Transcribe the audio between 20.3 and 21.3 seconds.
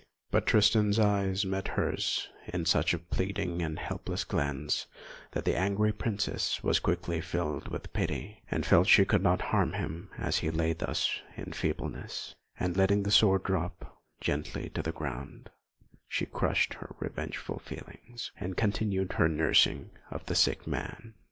sick man.